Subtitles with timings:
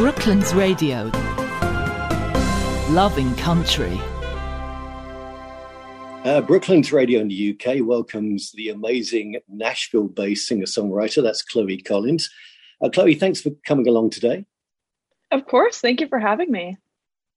[0.00, 1.10] Brooklands Radio.
[2.88, 4.00] Loving country.
[6.24, 11.22] Uh, Brooklands Radio in the UK welcomes the amazing Nashville based singer songwriter.
[11.22, 12.30] That's Chloe Collins.
[12.82, 14.46] Uh, Chloe, thanks for coming along today.
[15.30, 15.80] Of course.
[15.82, 16.78] Thank you for having me.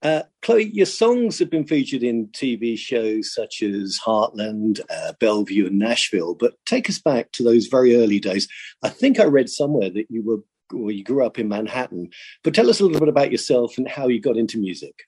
[0.02, 5.68] Uh, Chloe, your songs have been featured in TV shows such as Heartland, uh, Bellevue,
[5.68, 6.34] and Nashville.
[6.34, 8.48] But take us back to those very early days.
[8.82, 10.40] I think I read somewhere that you were
[10.72, 12.10] well, you grew up in Manhattan.
[12.44, 15.04] But tell us a little bit about yourself and how you got into music.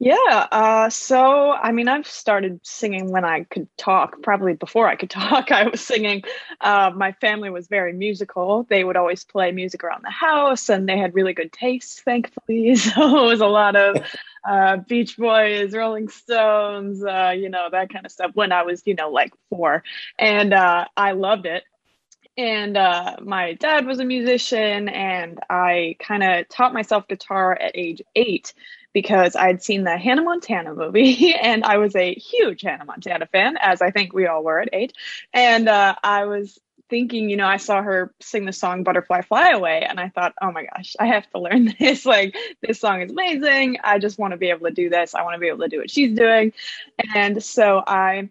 [0.00, 0.48] Yeah.
[0.50, 5.10] Uh, so, I mean, I've started singing when I could talk, probably before I could
[5.10, 5.52] talk.
[5.52, 6.24] I was singing.
[6.60, 8.66] Uh, my family was very musical.
[8.68, 12.74] They would always play music around the house and they had really good taste, thankfully.
[12.84, 13.96] So, it was a lot of
[14.48, 18.82] uh, Beach Boys, Rolling Stones, uh, you know, that kind of stuff when I was,
[18.84, 19.84] you know, like four.
[20.18, 21.62] And uh, I loved it
[22.36, 27.72] and uh, my dad was a musician and i kind of taught myself guitar at
[27.74, 28.52] age eight
[28.94, 33.58] because I'd seen the Hannah Montana movie and I was a huge Hannah Montana fan,
[33.60, 34.94] as I think we all were at eight.
[35.34, 39.50] And uh, I was thinking, you know, I saw her sing the song Butterfly Fly
[39.50, 42.06] Away and I thought, oh my gosh, I have to learn this.
[42.06, 43.78] Like, this song is amazing.
[43.82, 45.14] I just want to be able to do this.
[45.14, 46.52] I want to be able to do what she's doing.
[47.14, 48.28] And so I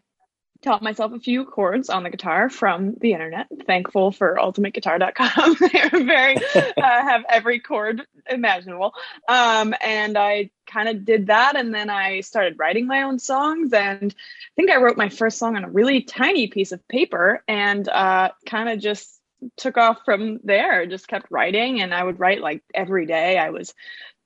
[0.63, 3.47] taught myself a few chords on the guitar from the internet.
[3.67, 5.57] Thankful for ultimateguitar.com.
[5.71, 8.93] They're very uh, have every chord imaginable.
[9.27, 13.73] Um, and I kind of did that and then I started writing my own songs
[13.73, 17.43] and I think I wrote my first song on a really tiny piece of paper
[17.47, 19.19] and uh, kind of just
[19.57, 23.49] took off from there just kept writing and i would write like every day i
[23.49, 23.73] was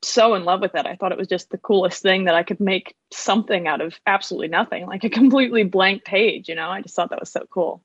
[0.03, 0.85] so in love with it.
[0.85, 3.99] I thought it was just the coolest thing that I could make something out of
[4.05, 6.49] absolutely nothing, like a completely blank page.
[6.49, 7.81] You know, I just thought that was so cool.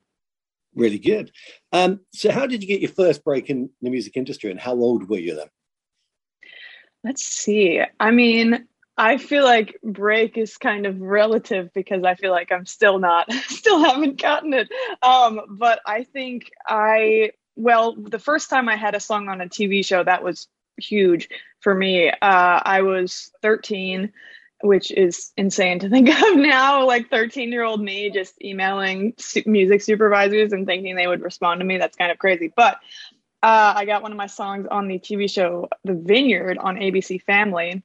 [0.75, 1.33] Really good.
[1.73, 4.73] Um, so, how did you get your first break in the music industry, and how
[4.73, 5.49] old were you then?
[7.05, 7.83] Let's see.
[8.01, 12.67] I mean, I feel like break is kind of relative because I feel like I'm
[12.67, 14.69] still not, still haven't gotten it.
[15.03, 19.47] Um, but I think I, well, the first time I had a song on a
[19.47, 21.29] TV show, that was huge
[21.61, 22.11] for me.
[22.11, 24.13] Uh, I was 13,
[24.63, 26.87] which is insane to think of now.
[26.87, 31.61] Like 13 year old me just emailing su- music supervisors and thinking they would respond
[31.61, 31.79] to me.
[31.79, 32.53] That's kind of crazy.
[32.55, 32.75] But
[33.43, 37.23] uh, I got one of my songs on the TV show The Vineyard on ABC
[37.23, 37.83] Family.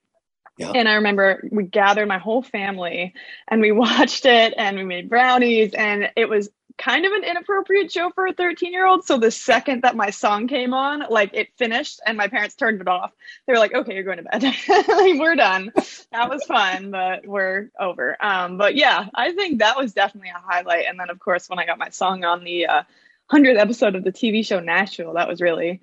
[0.58, 0.72] Yeah.
[0.74, 3.14] And I remember we gathered my whole family
[3.48, 7.92] and we watched it and we made brownies and it was kind of an inappropriate
[7.92, 9.06] show for a 13 year old.
[9.06, 12.82] So the second that my song came on, like it finished and my parents turned
[12.82, 13.12] it off.
[13.46, 14.44] They were like, okay, you're going to bed.
[14.68, 15.72] like, we're done.
[16.12, 18.16] That was fun, but we're over.
[18.20, 20.86] Um, but yeah, I think that was definitely a highlight.
[20.88, 22.84] And then, of course, when I got my song on the uh,
[23.32, 25.82] 100th episode of the TV show Nashville, that was really,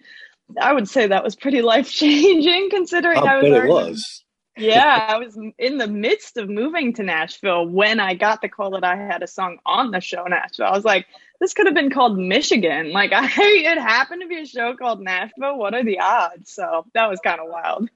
[0.60, 3.52] I would say that was pretty life changing considering I, I was.
[3.52, 4.23] it was
[4.56, 8.70] yeah, I was in the midst of moving to Nashville when I got the call
[8.72, 10.66] that I had a song on the show Nashville.
[10.66, 11.06] I was like,
[11.40, 12.92] this could have been called Michigan.
[12.92, 15.58] Like, I it happened to be a show called Nashville.
[15.58, 16.52] What are the odds?
[16.52, 17.88] So that was kind of wild.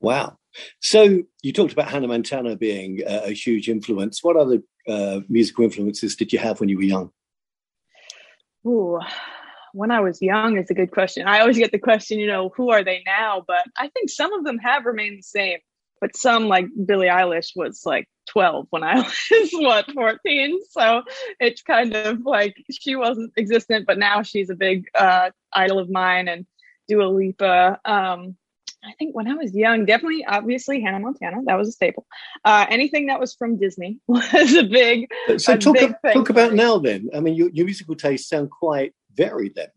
[0.00, 0.38] wow.
[0.80, 4.24] So you talked about Hannah Montana being a, a huge influence.
[4.24, 7.10] What other uh, musical influences did you have when you were young?
[8.66, 8.98] Ooh,
[9.74, 11.28] when I was young is a good question.
[11.28, 13.44] I always get the question, you know, who are they now?
[13.46, 15.58] But I think some of them have remained the same
[16.00, 18.96] but some like Billie Eilish was like 12 when I
[19.30, 21.02] was what 14 so
[21.40, 25.90] it's kind of like she wasn't existent but now she's a big uh, idol of
[25.90, 26.46] mine and
[26.88, 28.36] Dua Lipa um,
[28.86, 31.38] I think when I was young, definitely, obviously, Hannah Montana.
[31.46, 32.06] That was a staple.
[32.44, 35.08] Uh, anything that was from Disney was a big.
[35.38, 36.78] So a talk, big talk about now.
[36.78, 39.54] Then, I mean, your, your musical tastes sound quite varied.
[39.56, 39.68] Then,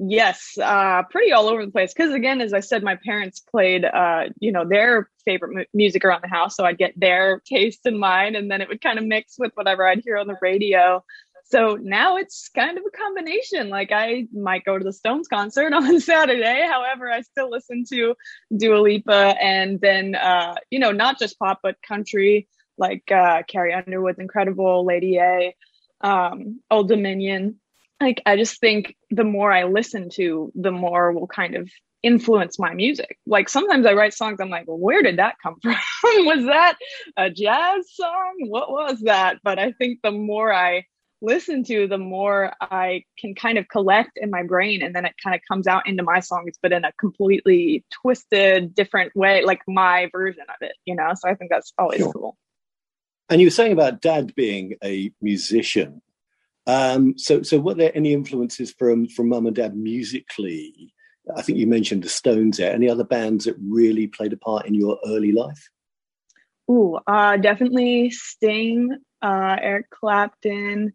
[0.00, 1.94] Yes, uh, pretty all over the place.
[1.94, 6.04] Because again, as I said, my parents played, uh, you know, their favorite mu- music
[6.04, 8.98] around the house, so I'd get their taste and mine, and then it would kind
[8.98, 11.04] of mix with whatever I'd hear on the radio.
[11.44, 13.68] So now it's kind of a combination.
[13.68, 16.66] Like I might go to the Stones concert on Saturday.
[16.68, 18.14] However, I still listen to
[18.56, 22.48] Dua Lipa, and then uh, you know, not just pop but country,
[22.78, 25.54] like uh, Carrie Underwood's incredible, Lady A,
[26.00, 27.60] um, Old Dominion
[28.04, 31.70] like I just think the more I listen to, the more will kind of
[32.02, 33.18] influence my music.
[33.26, 35.74] Like sometimes I write songs, I'm like, well, where did that come from?
[36.02, 36.76] was that
[37.16, 38.34] a jazz song?
[38.40, 39.38] What was that?
[39.42, 40.84] But I think the more I
[41.22, 45.14] listen to, the more I can kind of collect in my brain and then it
[45.22, 49.62] kind of comes out into my songs, but in a completely twisted, different way, like
[49.66, 51.12] my version of it, you know?
[51.16, 52.12] So I think that's always sure.
[52.12, 52.36] cool.
[53.30, 56.02] And you were saying about dad being a musician.
[56.66, 60.94] Um, so, so were there any influences from from mum and dad musically
[61.36, 62.72] I think you mentioned the Stones there.
[62.72, 65.68] Any other bands that really played a part in your early life?
[66.70, 70.92] Ooh, uh, definitely Sting, uh, Eric Clapton,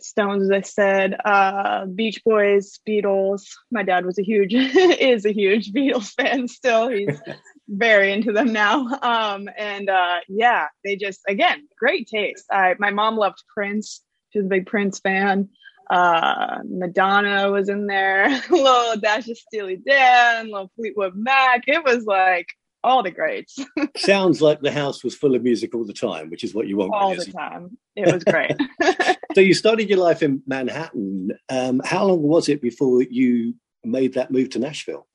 [0.00, 3.42] Stones, as I said, uh, Beach Boys, Beatles.
[3.70, 6.88] My dad was a huge, is a huge Beatles fan still.
[6.88, 7.20] He's
[7.68, 8.86] very into them now.
[9.02, 12.44] Um, and uh, yeah, they just, again, great taste.
[12.50, 14.02] I, my mom loved Prince.
[14.34, 15.48] She was a big Prince fan.
[15.88, 21.62] Uh, Madonna was in there, little Dash of Steely Dan, little Fleetwood Mac.
[21.68, 22.48] It was like
[22.82, 23.56] all the greats.
[23.96, 26.78] Sounds like the house was full of music all the time, which is what you
[26.78, 26.92] want.
[26.92, 27.78] All the time.
[27.94, 28.56] It was great.
[29.34, 31.30] so you started your life in Manhattan.
[31.48, 33.54] Um, how long was it before you
[33.84, 35.06] made that move to Nashville?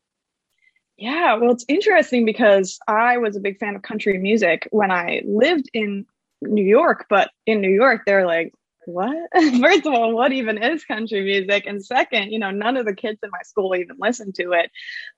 [0.96, 5.24] Yeah, well, it's interesting because I was a big fan of country music when I
[5.26, 6.06] lived in
[6.42, 8.54] New York, but in New York, they're like,
[8.90, 9.16] what?
[9.62, 11.66] First of all, what even is country music?
[11.66, 14.72] And second, you know, none of the kids in my school even listened to it.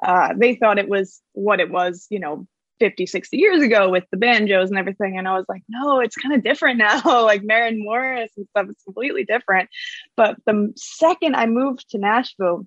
[0.06, 2.47] Uh, they thought it was what it was, you know,
[2.79, 5.18] 50, 60 years ago with the banjos and everything.
[5.18, 7.23] And I was like, no, it's kind of different now.
[7.23, 9.69] like Maren Morris and stuff, it's completely different.
[10.17, 12.65] But the second I moved to Nashville,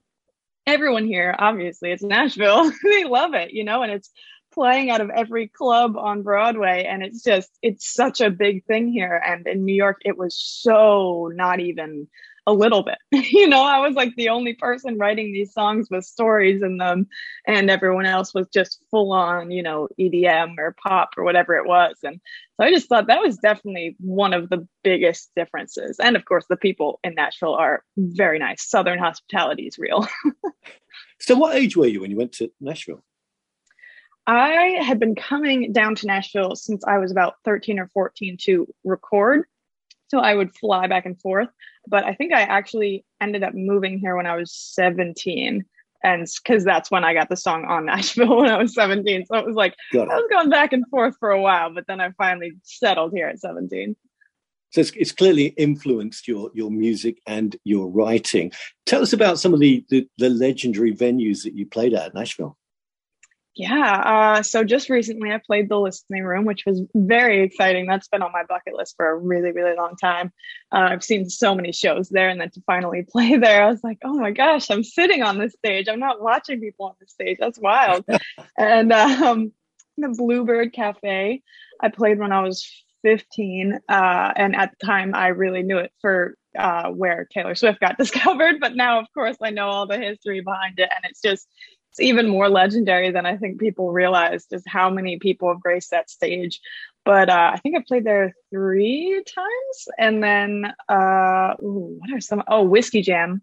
[0.66, 2.70] everyone here, obviously, it's Nashville.
[2.84, 4.10] they love it, you know, and it's
[4.54, 6.84] playing out of every club on Broadway.
[6.88, 9.20] And it's just, it's such a big thing here.
[9.24, 12.08] And in New York, it was so not even
[12.46, 12.98] a little bit.
[13.32, 17.06] you know, I was like the only person writing these songs with stories in them,
[17.46, 21.66] and everyone else was just full on, you know, EDM or pop or whatever it
[21.66, 21.96] was.
[22.02, 22.20] And
[22.56, 25.98] so I just thought that was definitely one of the biggest differences.
[25.98, 28.68] And of course, the people in Nashville are very nice.
[28.68, 30.06] Southern hospitality is real.
[31.20, 33.02] so, what age were you when you went to Nashville?
[34.26, 38.66] I had been coming down to Nashville since I was about 13 or 14 to
[38.84, 39.44] record.
[40.08, 41.48] So I would fly back and forth.
[41.86, 45.64] But I think I actually ended up moving here when I was 17.
[46.02, 49.26] And because that's when I got the song on Nashville when I was 17.
[49.26, 52.00] So it was like, I was going back and forth for a while, but then
[52.00, 53.96] I finally settled here at 17.
[54.70, 58.50] So it's, it's, clearly influenced your your music and your writing.
[58.86, 62.58] Tell us about some of the, the, the legendary venues that you played at Nashville.
[63.56, 64.36] Yeah.
[64.36, 67.86] Uh, so just recently I played the listening room, which was very exciting.
[67.86, 70.32] That's been on my bucket list for a really, really long time.
[70.72, 73.84] Uh, I've seen so many shows there and then to finally play there, I was
[73.84, 75.88] like, oh my gosh, I'm sitting on this stage.
[75.88, 77.36] I'm not watching people on the stage.
[77.38, 78.04] That's wild.
[78.58, 79.52] and um,
[79.98, 81.40] the Bluebird Cafe,
[81.80, 82.68] I played when I was
[83.04, 83.78] 15.
[83.88, 87.98] Uh, and at the time I really knew it for uh, where Taylor Swift got
[87.98, 88.56] discovered.
[88.58, 90.88] But now, of course, I know all the history behind it.
[90.92, 91.46] And it's just,
[91.94, 95.92] it's even more legendary than I think people realize just how many people have graced
[95.92, 96.60] that stage.
[97.04, 102.20] But uh, I think I played there three times, and then uh, ooh, what are
[102.20, 102.42] some?
[102.48, 103.42] Oh, Whiskey Jam.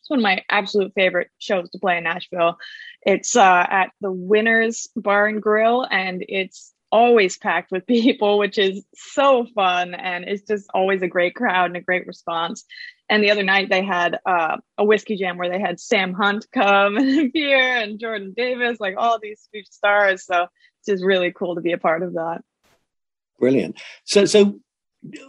[0.00, 2.58] It's one of my absolute favorite shows to play in Nashville.
[3.02, 8.58] It's uh, at the Winners Bar and Grill, and it's always packed with people, which
[8.58, 9.94] is so fun.
[9.94, 12.64] And it's just always a great crowd and a great response.
[13.08, 16.46] And the other night they had uh, a whiskey jam where they had Sam Hunt
[16.52, 20.24] come and appear and Jordan Davis, like all these huge stars.
[20.24, 22.42] So it's just really cool to be a part of that.
[23.38, 23.80] Brilliant.
[24.04, 24.60] So, so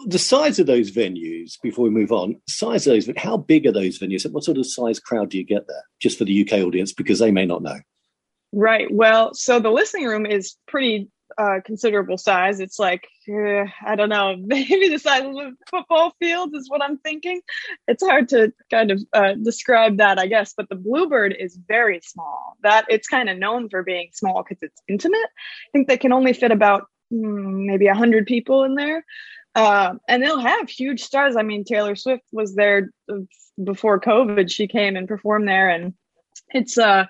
[0.06, 3.72] the size of those venues, before we move on, size of those, how big are
[3.72, 4.30] those venues?
[4.32, 7.20] What sort of size crowd do you get there, just for the UK audience, because
[7.20, 7.80] they may not know?
[8.52, 8.88] Right.
[8.92, 12.60] Well, so the listening room is pretty uh, considerable size.
[12.60, 16.84] It's like uh, I don't know, maybe the size of a football field is what
[16.84, 17.42] I'm thinking.
[17.88, 20.54] It's hard to kind of uh, describe that, I guess.
[20.56, 22.58] But the Bluebird is very small.
[22.64, 25.18] That it's kind of known for being small because it's intimate.
[25.18, 29.06] I think they can only fit about mm, maybe a hundred people in there.
[29.56, 31.36] Uh, and they'll have huge stars.
[31.36, 33.20] I mean, Taylor Swift was there uh,
[33.64, 34.52] before COVID.
[34.52, 35.94] She came and performed there, and
[36.50, 37.06] it's uh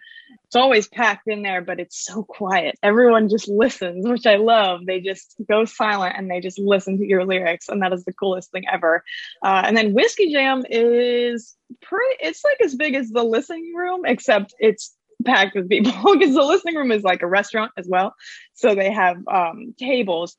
[0.54, 2.76] it's always packed in there, but it's so quiet.
[2.84, 4.82] Everyone just listens, which I love.
[4.86, 8.14] They just go silent and they just listen to your lyrics, and that is the
[8.14, 9.04] coolest thing ever.
[9.44, 12.18] Uh, and then Whiskey Jam is pretty.
[12.20, 14.96] It's like as big as the listening room, except it's
[15.26, 18.14] packed with people because the listening room is like a restaurant as well.
[18.54, 20.38] So they have um, tables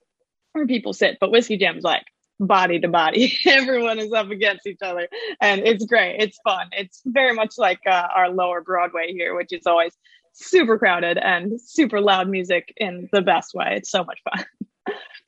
[0.52, 2.04] where people sit, but Whiskey Jam is like
[2.40, 3.36] body to body.
[3.46, 5.08] Everyone is up against each other,
[5.40, 6.16] and it's great.
[6.20, 6.68] It's fun.
[6.72, 9.92] It's very much like uh, our lower Broadway here, which is always
[10.32, 13.74] super crowded and super loud music in the best way.
[13.76, 14.44] It's so much fun.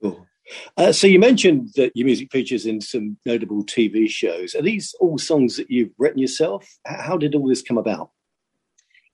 [0.02, 0.26] Cool.
[0.76, 4.54] Uh, so you mentioned that your music features in some notable TV shows.
[4.54, 6.68] Are these all songs that you've written yourself?
[6.84, 8.10] How did all this come about?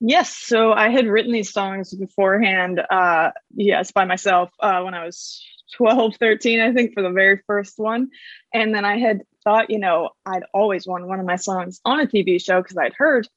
[0.01, 5.05] Yes, so I had written these songs beforehand, uh, yes, by myself uh, when I
[5.05, 8.11] was 12, 13, I think, for the very first one.
[8.53, 12.01] And then I had thought, you know, I'd always wanted one of my songs on
[12.01, 13.29] a TV show because I'd heard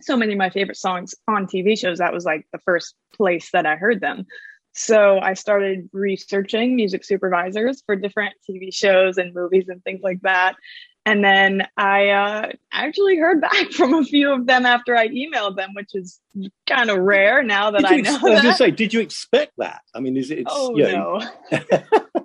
[0.00, 1.98] so many of my favorite songs on TV shows.
[1.98, 4.26] That was like the first place that I heard them.
[4.72, 10.20] So I started researching music supervisors for different TV shows and movies and things like
[10.22, 10.56] that.
[11.06, 15.56] And then I uh, actually heard back from a few of them after I emailed
[15.56, 16.20] them, which is
[16.66, 18.16] kind of rare now that I know.
[18.16, 19.82] I was just say, did you expect that?
[19.94, 20.44] I mean, is it?
[20.48, 21.20] oh no,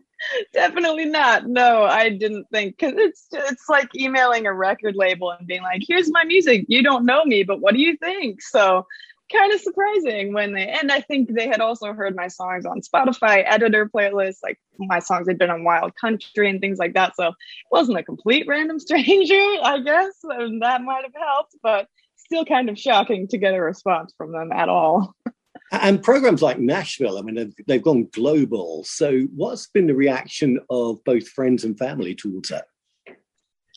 [0.54, 1.46] definitely not.
[1.48, 5.82] No, I didn't think because it's it's like emailing a record label and being like,
[5.86, 6.66] "Here's my music.
[6.70, 8.86] You don't know me, but what do you think?" So
[9.32, 12.82] kind of surprising when they and I think they had also heard my songs on
[12.82, 17.16] Spotify editor playlists, like my songs had been on Wild Country and things like that.
[17.16, 17.36] So it
[17.72, 22.70] wasn't a complete random stranger, I guess, and that might have helped, but still kind
[22.70, 25.16] of shocking to get a response from them at all.
[25.72, 28.84] And programs like Nashville, I mean, they've, they've gone global.
[28.86, 32.66] So, what's been the reaction of both friends and family towards that?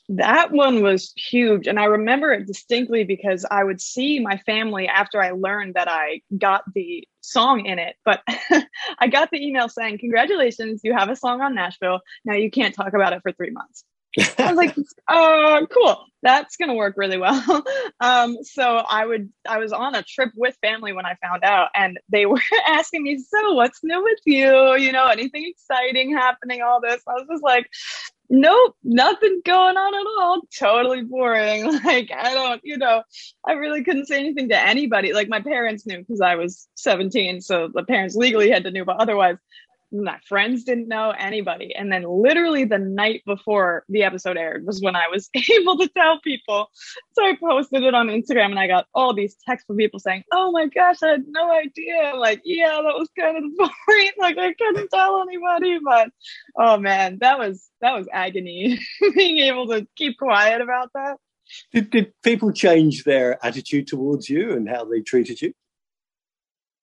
[0.09, 1.66] That one was huge.
[1.66, 5.88] And i remember it distinctly because i would see my family after i learned that
[5.88, 7.97] i got the song in it.
[8.04, 8.23] But
[8.99, 12.00] i got the email saying congratulations you have a song on nashville.
[12.25, 13.85] Now you can't talk about it for three months.
[14.38, 14.76] I was like
[15.09, 16.04] oh cool.
[16.23, 17.64] That's gonna work really well.
[18.00, 21.68] Um, so i would i was on a trip with family when i found out
[21.73, 24.75] and they were asking me so what's new with you?
[24.75, 27.00] You know anything exciting happening all this?
[27.06, 27.68] I was just like
[28.33, 30.41] nope, nothing going on at all.
[30.59, 31.79] Totally boring.
[31.85, 33.03] Like, I don't, you know,
[33.47, 35.12] I really couldn't say anything to anybody.
[35.12, 37.41] Like, my parents knew because I was 17.
[37.43, 39.37] So the parents legally had to know, but otherwise,
[39.93, 41.75] my friends didn't know anybody.
[41.75, 45.89] And then literally the night before the episode aired was when I was able to
[45.89, 46.71] tell people.
[47.13, 50.25] So I posted it on Instagram and I got all these texts from people saying,
[50.33, 52.15] Oh my gosh, I had no idea.
[52.17, 54.15] Like, yeah, that was kind of the point.
[54.19, 56.09] Like I couldn't tell anybody, but
[56.57, 58.79] oh man, that was that was agony
[59.15, 61.17] being able to keep quiet about that.
[61.73, 65.53] Did, did people change their attitude towards you and how they treated you?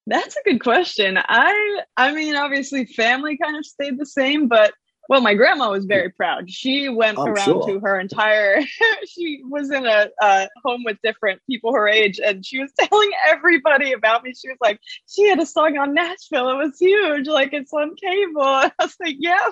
[0.10, 1.18] That's a good question.
[1.18, 4.74] I I mean, obviously family kind of stayed the same, but
[5.08, 6.52] well, my grandma was very proud.
[6.52, 7.68] She went I'm around sure.
[7.68, 8.62] to her entire.
[9.08, 13.10] she was in a, a, home with different people her age, and she was telling
[13.28, 14.34] everybody about me.
[14.34, 16.50] She was like, she had a song on Nashville.
[16.50, 17.28] It was huge.
[17.28, 18.42] Like it's on cable.
[18.42, 19.50] I was like, yeah.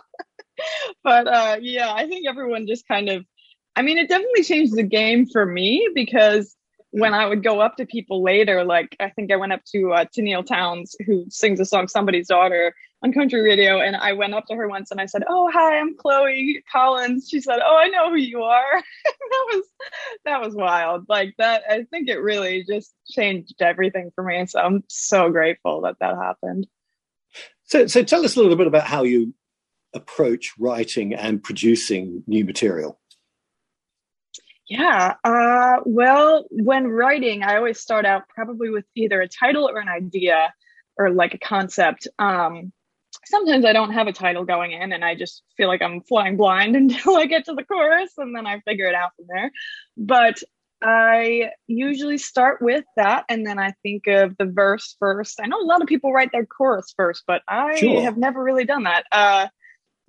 [1.03, 3.25] but uh, yeah, I think everyone just kind of.
[3.75, 6.55] I mean, it definitely changed the game for me because
[6.99, 9.93] when I would go up to people later, like I think I went up to
[9.93, 12.73] uh, Tenille Townes, who sings the song "Somebody's Daughter"
[13.03, 15.79] on country radio, and I went up to her once and I said, "Oh, hi,
[15.79, 19.63] I'm Chloe Collins." She said, "Oh, I know who you are." that was
[20.25, 21.05] that was wild.
[21.07, 24.45] Like that, I think it really just changed everything for me.
[24.47, 26.67] So I'm so grateful that that happened.
[27.65, 29.33] So, so tell us a little bit about how you
[29.93, 32.99] approach writing and producing new material.
[34.67, 35.15] Yeah.
[35.23, 39.87] Uh, well, when writing, I always start out probably with either a title or an
[39.87, 40.53] idea
[40.97, 42.07] or like a concept.
[42.19, 42.73] Um,
[43.25, 46.37] sometimes I don't have a title going in and I just feel like I'm flying
[46.37, 49.51] blind until I get to the chorus and then I figure it out from there.
[49.95, 50.43] But
[50.81, 55.39] I usually start with that and then I think of the verse first.
[55.41, 58.01] I know a lot of people write their chorus first, but I sure.
[58.01, 59.05] have never really done that.
[59.11, 59.47] Uh,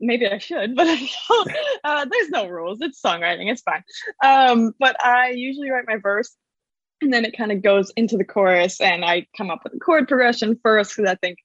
[0.01, 1.09] maybe I should, but I.
[1.85, 2.79] Uh, there's no rules.
[2.81, 3.51] It's songwriting.
[3.51, 3.83] It's fine.
[4.25, 6.35] Um, but I usually write my verse
[7.01, 9.79] and then it kind of goes into the chorus and I come up with a
[9.79, 11.39] chord progression first because I think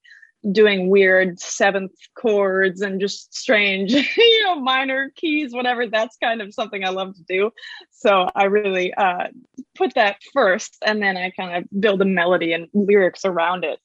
[0.52, 6.54] doing weird seventh chords and just strange, you know, minor keys, whatever, that's kind of
[6.54, 7.52] something I love to do.
[7.92, 9.28] So I really uh,
[9.76, 13.80] put that first and then I kind of build a melody and lyrics around it.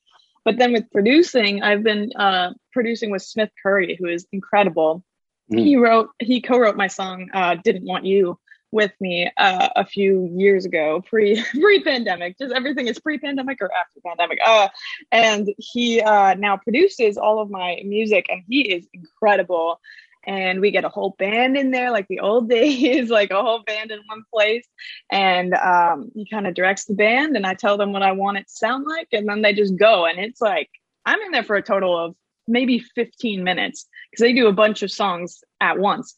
[0.49, 5.05] But then with producing, I've been uh, producing with Smith Curry, who is incredible.
[5.53, 5.63] Mm.
[5.63, 8.39] He wrote, he co-wrote my song uh, "Didn't Want You"
[8.71, 12.39] with me uh, a few years ago, pre pre pandemic.
[12.39, 14.39] Just everything is pre pandemic or after pandemic.
[14.43, 14.69] Uh,
[15.13, 19.79] and he uh, now produces all of my music, and he is incredible
[20.25, 23.63] and we get a whole band in there like the old days like a whole
[23.63, 24.67] band in one place.
[25.11, 28.39] And um, he kind of directs the band and i tell them what i want
[28.39, 30.07] it to sound like and then they just go.
[30.07, 30.71] And it's like
[31.07, 32.15] i'm in there for a total of
[32.49, 36.17] maybe 15 minutes because they do a bunch of songs at once.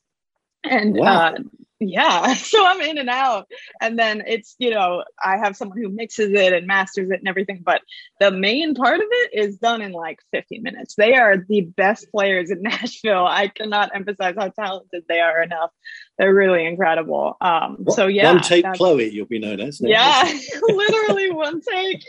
[0.64, 1.28] And wow.
[1.28, 1.38] uh,
[1.80, 2.34] yeah.
[2.50, 3.49] So i'm in and out.
[3.80, 7.28] And then it's you know i have someone who mixes it and masters it and
[7.28, 7.82] everything but
[8.18, 10.94] the main part of it is done in like 15 minutes.
[10.96, 13.26] They are the best players in nashville.
[13.26, 15.70] I cannot emphasize how talented they are enough.
[16.18, 17.37] They're really incredible.
[17.40, 20.22] Um so yeah one take chloe you'll be known as yeah
[20.62, 22.04] literally one take.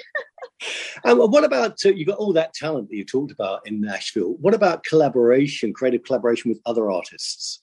[1.04, 4.36] And what about uh, you got all that talent that you talked about in nashville.
[4.40, 7.62] What about collaboration creative collaboration with other artists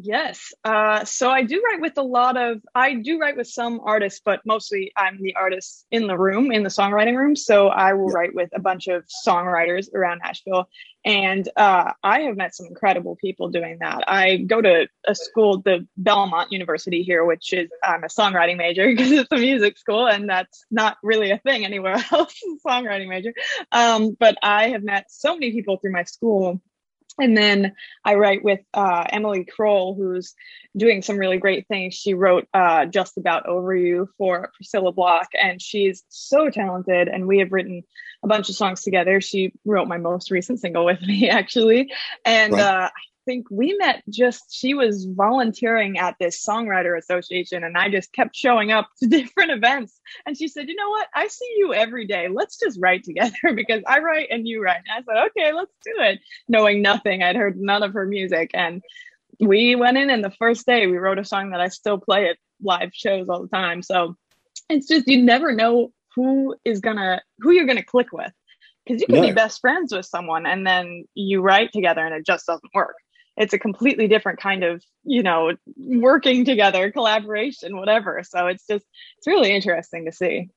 [0.00, 0.52] Yes.
[0.64, 4.20] Uh, so I do write with a lot of, I do write with some artists,
[4.24, 7.34] but mostly I'm the artist in the room, in the songwriting room.
[7.34, 10.68] So I will write with a bunch of songwriters around Nashville.
[11.04, 14.04] And uh, I have met some incredible people doing that.
[14.06, 18.86] I go to a school, the Belmont University here, which is, I'm a songwriting major
[18.90, 23.34] because it's a music school and that's not really a thing anywhere else, songwriting major.
[23.72, 26.60] Um, but I have met so many people through my school
[27.18, 30.34] and then I write with uh, Emily Kroll, who's
[30.76, 31.94] doing some really great things.
[31.94, 37.08] She wrote uh, Just About Over You for Priscilla Block, and she's so talented.
[37.08, 37.82] And we have written
[38.22, 39.20] a bunch of songs together.
[39.20, 41.92] She wrote my most recent single with me, actually.
[42.24, 42.62] And right.
[42.62, 42.90] uh,
[43.28, 48.34] think we met just she was volunteering at this songwriter association and I just kept
[48.34, 51.08] showing up to different events and she said, "You know what?
[51.14, 52.28] I see you every day.
[52.28, 55.74] Let's just write together because I write and you write." And I said, "Okay, let's
[55.84, 58.82] do it." Knowing nothing, I'd heard none of her music and
[59.40, 62.30] we went in and the first day we wrote a song that I still play
[62.30, 63.82] at live shows all the time.
[63.82, 64.16] So
[64.70, 68.32] it's just you never know who is gonna who you're gonna click with
[68.86, 69.28] because you can no.
[69.28, 72.96] be best friends with someone and then you write together and it just doesn't work
[73.38, 78.22] it's a completely different kind of you know working together collaboration whatever.
[78.22, 78.84] So it's just
[79.16, 80.50] it's really interesting to see.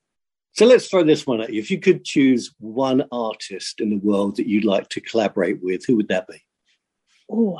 [0.54, 1.60] So let's throw this one at you.
[1.60, 5.86] If you could choose one artist in the world that you'd like to collaborate with
[5.86, 6.42] who would that be?
[7.30, 7.58] Oh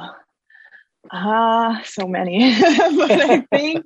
[1.11, 2.55] ah uh, so many.
[2.97, 3.85] But i think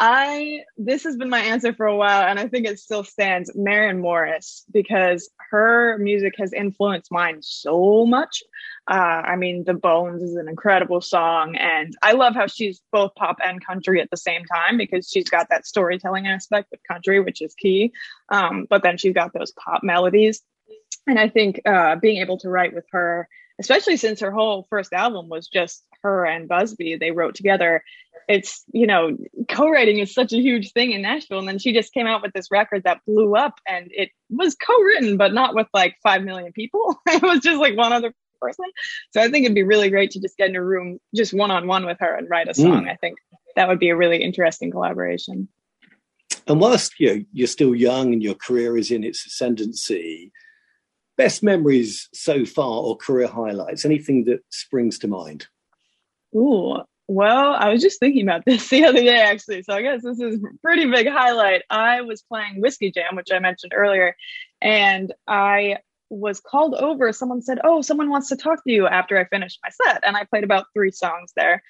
[0.00, 3.50] I this has been my answer for a while, and I think it still stands.
[3.56, 8.44] Maren Morris, because her music has influenced mine so much.
[8.88, 13.14] Uh, I mean, The Bones is an incredible song, and I love how she's both
[13.16, 17.18] pop and country at the same time because she's got that storytelling aspect of country,
[17.18, 17.92] which is key.
[18.28, 20.42] Um, but then she's got those pop melodies,
[21.08, 23.28] and I think uh, being able to write with her,
[23.58, 27.82] especially since her whole first album was just her and busbee, they wrote together
[28.28, 29.16] it's you know
[29.48, 31.38] co-writing is such a huge thing in nashville.
[31.38, 34.54] And then she just came out with this record that blew up and it was
[34.54, 37.00] co-written but not with like 5 million people.
[37.08, 38.66] It was just like one other person.
[39.12, 41.86] So i think it'd be really great to just get in a room just one-on-one
[41.86, 42.84] with her and write a song.
[42.84, 42.90] Mm.
[42.90, 43.18] i think
[43.56, 45.48] that would be a really interesting collaboration.
[46.46, 50.32] And whilst you know, you're still young and your career is in its ascendancy
[51.18, 55.48] best memories so far or career highlights anything that springs to mind?
[56.34, 59.62] Ooh, well, I was just thinking about this the other day, actually.
[59.62, 61.62] So I guess this is a pretty big highlight.
[61.70, 64.14] I was playing Whiskey Jam, which I mentioned earlier,
[64.60, 65.78] and I
[66.10, 67.12] was called over.
[67.12, 70.04] Someone said, Oh, someone wants to talk to you after I finished my set.
[70.06, 71.62] And I played about three songs there.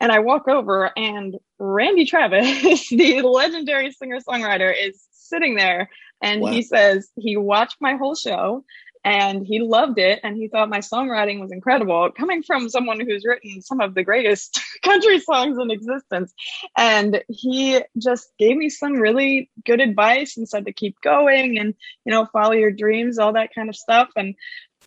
[0.00, 5.88] And I walk over, and Randy Travis, the legendary singer songwriter, is sitting there.
[6.22, 6.50] And wow.
[6.50, 8.64] he says he watched my whole show
[9.04, 13.24] and he loved it and he thought my songwriting was incredible coming from someone who's
[13.24, 16.32] written some of the greatest country songs in existence
[16.76, 21.74] and he just gave me some really good advice and said to keep going and
[22.04, 24.34] you know follow your dreams all that kind of stuff and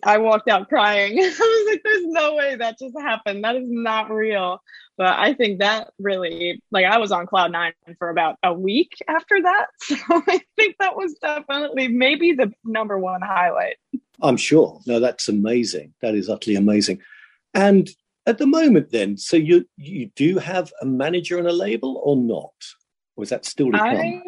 [0.02, 1.18] I walked out crying.
[1.22, 3.42] I was like, there's no way that just happened.
[3.42, 4.62] That is not real.
[4.98, 8.96] But I think that really, like, I was on cloud nine for about a week
[9.08, 9.66] after that.
[9.80, 13.76] So I think that was definitely maybe the number one highlight.
[14.20, 14.80] I'm sure.
[14.86, 15.94] No, that's amazing.
[16.02, 17.00] That is utterly amazing.
[17.54, 17.88] And
[18.26, 22.16] at the moment, then, so you you do have a manager and a label, or
[22.16, 22.52] not?
[23.16, 23.88] Or is that still to come?
[23.88, 24.22] I,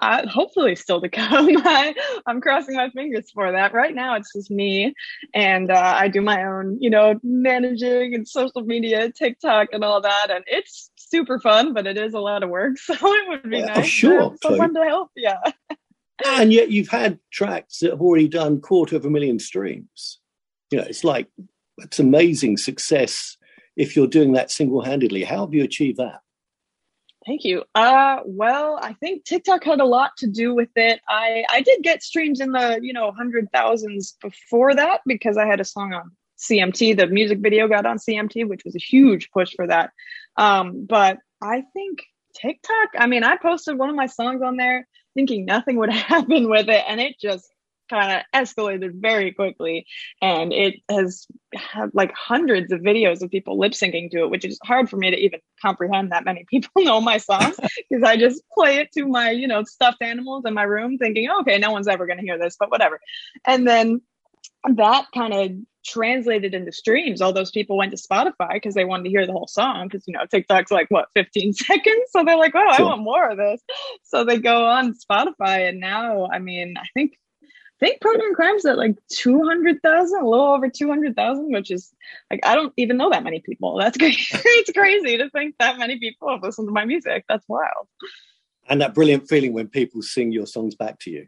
[0.00, 1.48] I, hopefully, still to come.
[1.58, 1.94] I,
[2.28, 3.72] am crossing my fingers for that.
[3.72, 4.94] Right now, it's just me,
[5.34, 10.00] and uh, I do my own, you know, managing and social media, TikTok, and all
[10.00, 12.76] that, and it's super fun, but it is a lot of work.
[12.80, 13.86] So it would be yeah, nice.
[13.86, 15.10] Sure, someone to help.
[15.16, 15.38] Yeah
[16.26, 20.18] and yet you've had tracks that have already done quarter of a million streams.
[20.70, 21.28] You know, it's like
[21.78, 23.36] it's amazing success
[23.76, 25.24] if you're doing that single handedly.
[25.24, 26.20] How have you achieved that?
[27.30, 27.62] Thank you.
[27.76, 31.00] Uh, well, I think TikTok had a lot to do with it.
[31.08, 35.46] I I did get streams in the you know hundred thousands before that because I
[35.46, 36.96] had a song on CMT.
[36.96, 39.92] The music video got on CMT, which was a huge push for that.
[40.36, 42.02] Um, but I think
[42.34, 42.88] TikTok.
[42.98, 46.68] I mean, I posted one of my songs on there thinking nothing would happen with
[46.68, 46.84] it.
[46.88, 47.48] And it just
[47.90, 49.86] kind of escalated very quickly.
[50.22, 54.44] And it has had like hundreds of videos of people lip syncing to it, which
[54.44, 57.56] is hard for me to even comprehend that many people know my songs
[57.90, 61.28] because I just play it to my, you know, stuffed animals in my room thinking,
[61.40, 63.00] okay, no one's ever going to hear this, but whatever.
[63.44, 64.00] And then
[64.76, 65.50] that kind of
[65.84, 67.20] translated into streams.
[67.20, 70.06] All those people went to Spotify because they wanted to hear the whole song because
[70.06, 73.38] you know TikTok's like what 15 seconds, so they're like, oh, I want more of
[73.38, 73.62] this.
[74.04, 77.18] So they go on Spotify, and now I mean, I think
[77.80, 81.92] think Partner Crime's at like 200,000, a little over 200,000, which is
[82.30, 83.78] like, I don't even know that many people.
[83.78, 84.26] That's crazy.
[84.30, 87.24] it's crazy to think that many people have listened to my music.
[87.28, 87.88] That's wild.
[88.68, 91.26] And that brilliant feeling when people sing your songs back to you.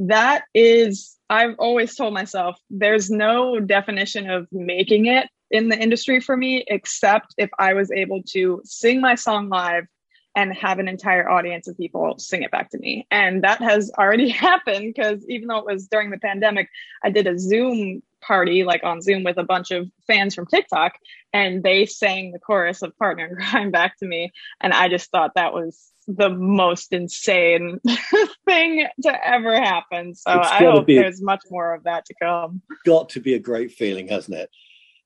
[0.00, 6.18] That is, I've always told myself there's no definition of making it in the industry
[6.18, 9.86] for me, except if I was able to sing my song live
[10.34, 13.06] and have an entire audience of people sing it back to me.
[13.10, 16.68] And that has already happened because even though it was during the pandemic,
[17.02, 20.94] I did a Zoom party like on Zoom with a bunch of fans from TikTok
[21.32, 24.32] and they sang the chorus of Partner in Crime back to me.
[24.60, 27.80] And I just thought that was the most insane
[28.46, 30.14] thing to ever happen.
[30.14, 32.62] So I hope there's much more of that to come.
[32.84, 34.50] Got to be a great feeling, hasn't it?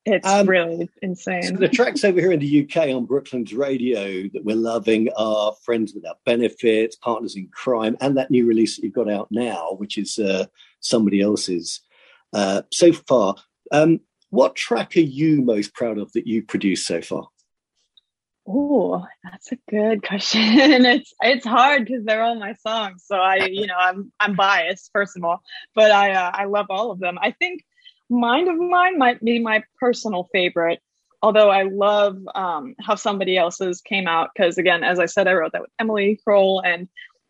[0.05, 1.43] It's um, really insane.
[1.43, 5.53] So the tracks over here in the UK on Brooklands Radio that we're loving are
[5.65, 9.75] Friends Without Benefits, Partners in Crime, and that new release that you've got out now,
[9.77, 10.47] which is uh,
[10.81, 11.81] somebody else's.
[12.33, 13.35] Uh, so far,
[13.73, 17.29] um, what track are you most proud of that you've produced so far?
[18.51, 20.41] Oh, that's a good question.
[20.87, 24.91] it's it's hard because they're all my songs, so I, you know, I'm I'm biased
[24.93, 25.43] first of all,
[25.75, 27.19] but I uh, I love all of them.
[27.21, 27.63] I think
[28.11, 30.81] Mind of Mine might be my personal favorite,
[31.23, 35.35] although I love um, how somebody else's came out because, again, as I said, I
[35.35, 36.89] wrote that with Emily Kroll, and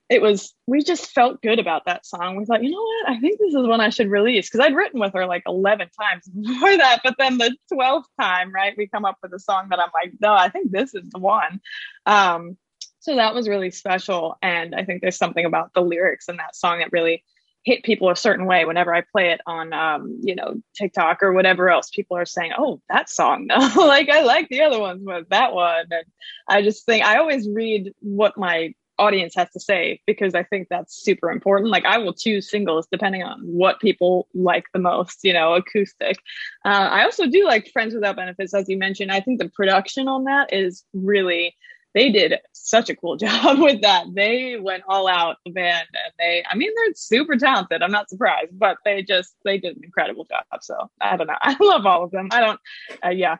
[0.08, 2.36] it was we just felt good about that song.
[2.36, 4.74] We thought, you know what, I think this is one I should release because I'd
[4.74, 8.88] written with her like eleven times before that, but then the twelfth time, right, we
[8.88, 11.60] come up with a song that I'm like, no, I think this is the one.
[12.06, 12.56] Um,
[13.00, 16.56] so that was really special, and I think there's something about the lyrics in that
[16.56, 17.24] song that really
[17.68, 21.34] hit people a certain way whenever I play it on, um, you know, TikTok or
[21.34, 21.90] whatever else.
[21.90, 25.52] People are saying, "Oh, that song." No, like I like the other ones, but that
[25.52, 25.86] one.
[25.90, 26.04] And
[26.48, 30.68] I just think I always read what my audience has to say because I think
[30.68, 31.70] that's super important.
[31.70, 36.16] Like I will choose singles depending on what people like the most, you know, acoustic.
[36.64, 39.12] Uh, I also do like Friends Without Benefits, as you mentioned.
[39.12, 41.54] I think the production on that is really
[41.94, 44.06] they did such a cool job with that.
[44.12, 45.86] They went all out, the and
[46.18, 47.82] they, I mean, they're super talented.
[47.82, 50.44] I'm not surprised, but they just, they did an incredible job.
[50.60, 51.36] So I don't know.
[51.40, 52.28] I love all of them.
[52.30, 52.60] I don't,
[53.04, 53.36] uh, yeah.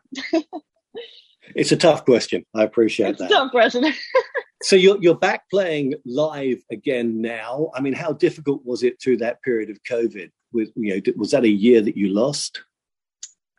[1.54, 2.44] it's a tough question.
[2.54, 3.30] I appreciate it's that.
[3.30, 3.84] tough question.
[4.62, 7.70] so you're, you're back playing live again now.
[7.74, 10.30] I mean, how difficult was it through that period of COVID?
[10.50, 12.62] With, you know, was that a year that you lost?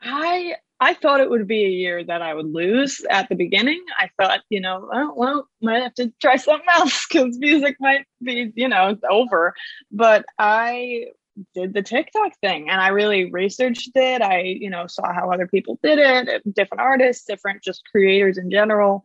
[0.01, 3.83] I I thought it would be a year that I would lose at the beginning.
[3.97, 8.05] I thought, you know, oh, well, might have to try something else because music might
[8.23, 9.53] be, you know, over.
[9.91, 11.07] But I
[11.53, 14.21] did the TikTok thing and I really researched it.
[14.21, 18.49] I, you know, saw how other people did it, different artists, different just creators in
[18.49, 19.03] general.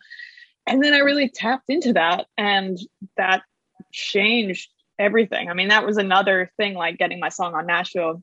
[0.66, 2.78] And then I really tapped into that and
[3.16, 3.42] that
[3.92, 5.50] changed everything.
[5.50, 8.22] I mean, that was another thing like getting my song on Nashville.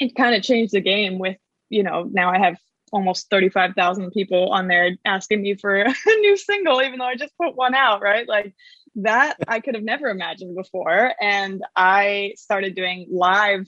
[0.00, 1.36] It kind of changed the game with
[1.70, 2.56] you know, now I have
[2.92, 7.36] almost 35,000 people on there asking me for a new single, even though I just
[7.36, 8.28] put one out, right?
[8.28, 8.54] Like
[8.96, 11.12] that I could have never imagined before.
[11.20, 13.66] And I started doing live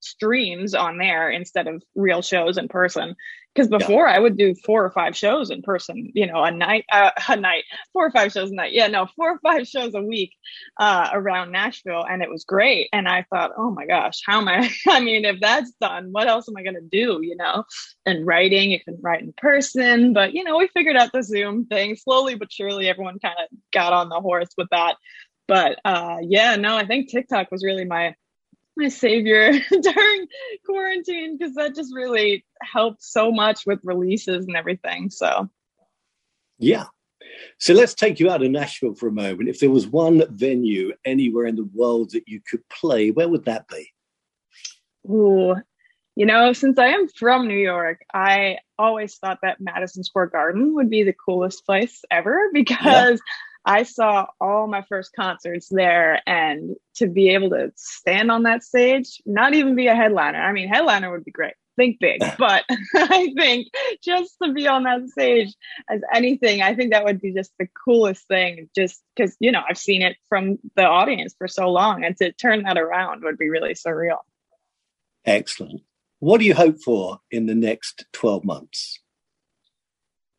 [0.00, 3.14] streams on there instead of real shows in person
[3.54, 4.14] because before yeah.
[4.14, 7.36] I would do four or five shows in person, you know, a night, uh, a
[7.36, 8.72] night, four or five shows a night.
[8.72, 10.32] Yeah, no, four or five shows a week
[10.78, 12.88] uh, around Nashville, and it was great.
[12.92, 14.70] And I thought, oh my gosh, how am I?
[14.88, 17.20] I mean, if that's done, what else am I going to do?
[17.22, 17.64] You know,
[18.06, 21.66] and writing, you can write in person, but you know, we figured out the Zoom
[21.66, 22.88] thing slowly but surely.
[22.88, 24.96] Everyone kind of got on the horse with that.
[25.48, 28.14] But uh, yeah, no, I think TikTok was really my
[28.76, 30.26] my savior during
[30.64, 35.10] quarantine because that just really helped so much with releases and everything.
[35.10, 35.50] So,
[36.58, 36.86] yeah.
[37.58, 39.48] So let's take you out of Nashville for a moment.
[39.48, 43.46] If there was one venue anywhere in the world that you could play, where would
[43.46, 43.90] that be?
[45.08, 45.56] Ooh,
[46.14, 50.74] you know, since I am from New York, I always thought that Madison Square Garden
[50.74, 53.20] would be the coolest place ever because.
[53.24, 58.42] Yeah I saw all my first concerts there and to be able to stand on
[58.42, 60.40] that stage, not even be a headliner.
[60.40, 61.54] I mean, headliner would be great.
[61.76, 63.68] Think big, but I think
[64.04, 65.54] just to be on that stage
[65.88, 68.68] as anything, I think that would be just the coolest thing.
[68.74, 72.32] Just because, you know, I've seen it from the audience for so long and to
[72.32, 74.18] turn that around would be really surreal.
[75.24, 75.82] Excellent.
[76.18, 79.01] What do you hope for in the next 12 months?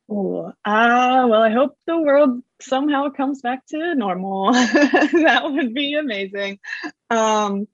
[0.09, 4.51] Oh, uh, well, I hope the world somehow comes back to normal.
[4.53, 6.59] that would be amazing.
[7.09, 7.67] Um,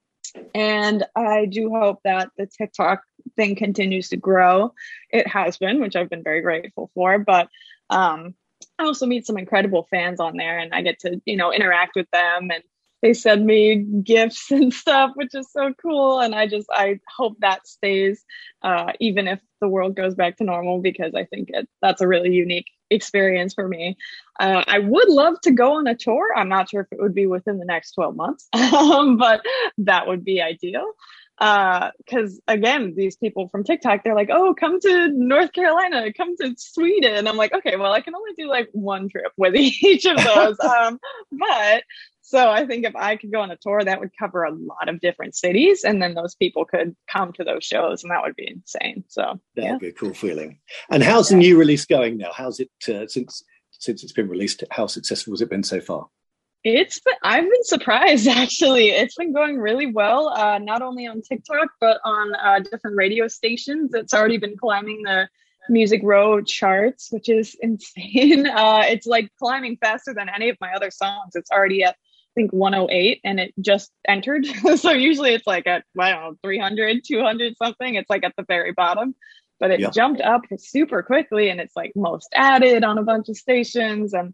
[0.53, 3.01] and I do hope that the TikTok
[3.35, 4.73] thing continues to grow.
[5.09, 7.17] It has been, which I've been very grateful for.
[7.17, 7.49] But
[7.89, 8.35] um,
[8.77, 11.95] I also meet some incredible fans on there, and I get to you know interact
[11.95, 12.63] with them and
[13.01, 16.19] they send me gifts and stuff, which is so cool.
[16.19, 18.23] And I just I hope that stays,
[18.61, 22.07] uh, even if the world goes back to normal, because I think it, that's a
[22.07, 23.97] really unique experience for me.
[24.39, 26.29] Uh, I would love to go on a tour.
[26.35, 29.41] I'm not sure if it would be within the next 12 months, um, but
[29.79, 30.93] that would be ideal
[31.39, 36.35] because uh, again, these people from TikTok, they're like, "Oh, come to North Carolina, come
[36.37, 40.05] to Sweden." I'm like, "Okay, well, I can only do like one trip with each
[40.05, 40.99] of those." um,
[41.31, 41.83] but
[42.29, 44.87] so I think if I could go on a tour, that would cover a lot
[44.87, 48.35] of different cities, and then those people could come to those shows, and that would
[48.35, 49.03] be insane.
[49.07, 49.71] So that yeah.
[49.71, 50.59] would be a cool feeling.
[50.91, 52.29] And how's the new release going now?
[52.31, 54.63] How's it uh, since since it's been released?
[54.69, 56.05] How successful has it been so far?
[56.63, 58.89] It's been, I've been surprised actually.
[58.89, 63.27] It's been going really well, uh, not only on TikTok, but on uh, different radio
[63.27, 63.95] stations.
[63.95, 65.29] It's already been climbing the
[65.67, 68.45] Music Row charts, which is insane.
[68.45, 71.33] Uh, it's like climbing faster than any of my other songs.
[71.33, 71.95] It's already at,
[72.39, 74.45] think, 108 and it just entered.
[74.77, 77.95] so usually it's like at, I don't know, 300, 200 something.
[77.95, 79.15] It's like at the very bottom.
[79.59, 79.89] But it yeah.
[79.89, 84.13] jumped up super quickly and it's like most added on a bunch of stations.
[84.13, 84.33] And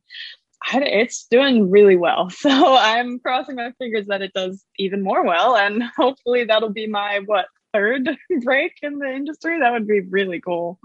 [0.73, 2.29] it's doing really well.
[2.39, 5.55] So I'm crossing my fingers that it does even more well.
[5.55, 8.07] And hopefully that'll be my, what, third
[8.43, 9.59] break in the industry.
[9.59, 10.79] That would be really cool.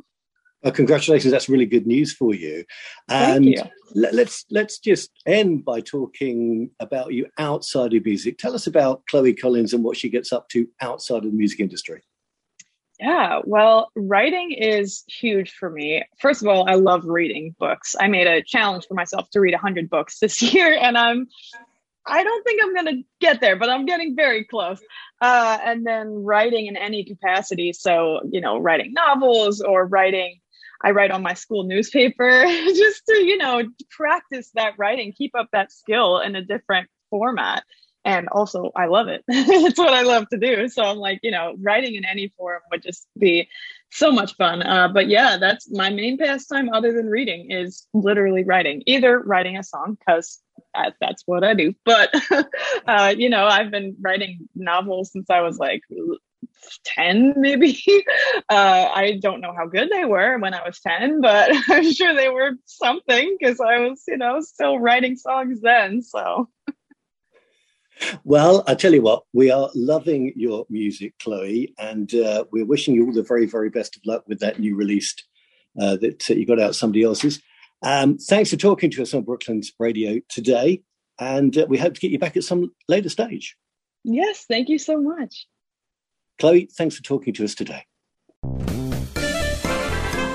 [0.62, 1.32] Well, congratulations!
[1.32, 2.64] That's really good news for you.
[3.08, 3.62] And Thank you.
[3.94, 8.38] let's let's just end by talking about you outside of music.
[8.38, 11.60] Tell us about Chloe Collins and what she gets up to outside of the music
[11.60, 12.02] industry.
[12.98, 16.04] Yeah, well, writing is huge for me.
[16.20, 17.96] First of all, I love reading books.
[17.98, 21.26] I made a challenge for myself to read 100 books this year, and I'm
[22.06, 24.80] I don't think I'm going to get there, but I'm getting very close.
[25.20, 27.72] Uh, and then writing in any capacity.
[27.72, 30.40] So, you know, writing novels or writing,
[30.82, 35.48] I write on my school newspaper just to, you know, practice that writing, keep up
[35.52, 37.64] that skill in a different format
[38.04, 39.22] and also I love it.
[39.28, 40.68] it's what I love to do.
[40.68, 43.48] So I'm like, you know, writing in any form would just be
[43.90, 44.62] so much fun.
[44.62, 49.56] Uh, but yeah, that's my main pastime other than reading is literally writing, either writing
[49.56, 50.38] a song because
[51.00, 51.74] that's what I do.
[51.84, 52.14] But,
[52.86, 55.82] uh, you know, I've been writing novels since I was like
[56.85, 57.79] 10 maybe
[58.48, 62.14] uh, i don't know how good they were when i was 10 but i'm sure
[62.14, 66.48] they were something because i was you know still writing songs then so
[68.24, 72.94] well, I tell you what, we are loving your music, Chloe, and uh, we're wishing
[72.94, 75.14] you all the very, very best of luck with that new release
[75.81, 77.40] uh, that you got out somebody else's.
[77.83, 80.83] Um, thanks for talking to us on Brooklands Radio today,
[81.18, 83.57] and uh, we hope to get you back at some later stage.
[84.05, 85.46] Yes, thank you so much.
[86.40, 87.85] Chloe, thanks for talking to us today.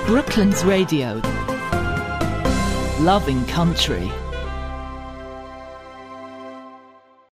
[0.06, 1.20] Brooklands Radio.
[3.00, 4.08] Loving country.